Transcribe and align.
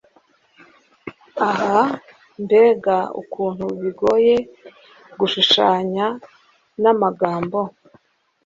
Ah 1.49 1.85
mbega 2.43 2.97
ukuntu 3.21 3.65
bigoye 3.81 4.35
gushushanya 5.19 6.05
n'amagambo 6.81 7.59